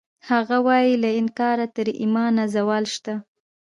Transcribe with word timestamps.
هغه 0.29 0.57
وایی 0.67 0.93
له 1.03 1.09
انکاره 1.19 1.67
تر 1.75 1.87
ایمانه 2.01 2.43
زوال 2.55 2.83
شته 2.95 3.13